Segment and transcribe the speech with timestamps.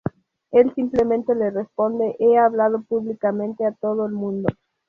[0.49, 4.49] Él simplemente le responde: “He hablado públicamente a todo el mundo.